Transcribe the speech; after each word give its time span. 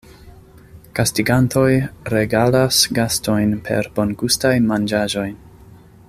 Gastigantoj 0.99 1.67
regalas 2.13 2.81
gastojn 2.99 3.53
per 3.67 3.93
bongustaj 3.99 4.55
manĝaĵoj. 4.71 5.29